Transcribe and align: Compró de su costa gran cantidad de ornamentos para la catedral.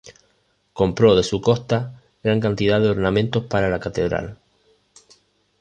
Compró 0.73 1.15
de 1.15 1.21
su 1.21 1.41
costa 1.41 2.01
gran 2.23 2.39
cantidad 2.39 2.81
de 2.81 2.89
ornamentos 2.89 3.43
para 3.45 3.69
la 3.69 3.79
catedral. 3.79 4.39